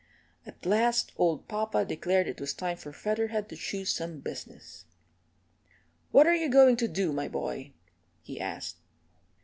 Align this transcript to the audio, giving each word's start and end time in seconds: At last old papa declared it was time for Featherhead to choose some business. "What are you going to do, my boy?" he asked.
At 0.47 0.65
last 0.65 1.11
old 1.15 1.47
papa 1.47 1.85
declared 1.85 2.27
it 2.27 2.41
was 2.41 2.55
time 2.55 2.75
for 2.75 2.91
Featherhead 2.91 3.47
to 3.49 3.55
choose 3.55 3.93
some 3.93 4.17
business. 4.19 4.85
"What 6.11 6.25
are 6.25 6.33
you 6.33 6.49
going 6.49 6.75
to 6.77 6.87
do, 6.87 7.13
my 7.13 7.27
boy?" 7.27 7.73
he 8.23 8.41
asked. 8.41 8.77